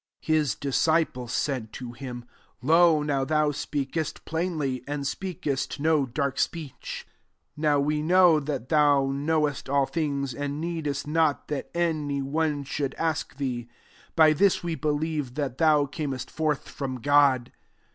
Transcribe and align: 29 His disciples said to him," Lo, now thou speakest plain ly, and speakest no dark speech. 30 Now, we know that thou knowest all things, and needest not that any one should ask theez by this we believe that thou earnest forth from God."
29 0.25 0.39
His 0.39 0.55
disciples 0.55 1.31
said 1.31 1.71
to 1.73 1.91
him," 1.91 2.25
Lo, 2.63 3.03
now 3.03 3.23
thou 3.23 3.51
speakest 3.51 4.25
plain 4.25 4.57
ly, 4.57 4.81
and 4.87 5.05
speakest 5.05 5.79
no 5.79 6.07
dark 6.07 6.39
speech. 6.39 7.05
30 7.55 7.61
Now, 7.61 7.79
we 7.79 8.01
know 8.01 8.39
that 8.39 8.69
thou 8.69 9.11
knowest 9.11 9.69
all 9.69 9.85
things, 9.85 10.33
and 10.33 10.59
needest 10.59 11.05
not 11.05 11.49
that 11.49 11.69
any 11.75 12.19
one 12.19 12.63
should 12.63 12.95
ask 12.95 13.37
theez 13.37 13.67
by 14.15 14.33
this 14.33 14.63
we 14.63 14.73
believe 14.73 15.35
that 15.35 15.59
thou 15.59 15.87
earnest 15.99 16.31
forth 16.31 16.67
from 16.67 16.99
God." 16.99 17.51